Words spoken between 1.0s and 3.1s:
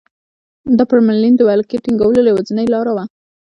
منډلینډ د ولکې ټینګولو یوازینۍ لاره وه.